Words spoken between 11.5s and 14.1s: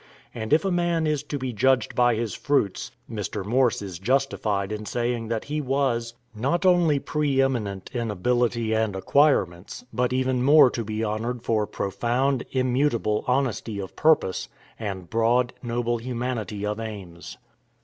profound, immutable honesty of